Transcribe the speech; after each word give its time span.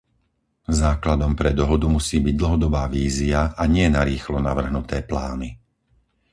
Základom 0.81 1.31
pre 1.39 1.51
dohodu 1.59 1.85
musí 1.97 2.17
byť 2.25 2.33
dlhodobá 2.41 2.83
vízia 2.95 3.41
a 3.53 3.63
nie 3.75 3.85
narýchlo 3.97 4.37
navrhnuté 4.49 4.97
plány. 5.11 5.49